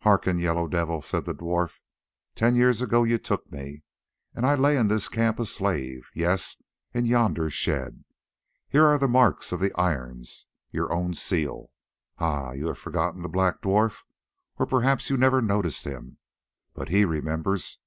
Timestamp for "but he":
16.74-17.04